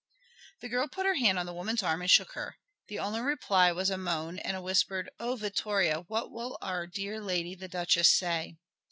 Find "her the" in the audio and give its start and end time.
2.31-2.97